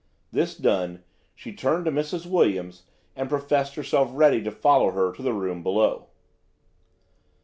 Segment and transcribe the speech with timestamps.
[0.31, 1.03] This done
[1.35, 2.25] she turned to Mrs.
[2.25, 6.07] Williams and professed herself ready to follow her to the room below.